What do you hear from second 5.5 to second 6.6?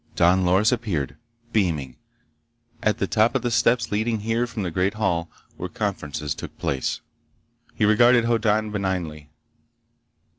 where conferences took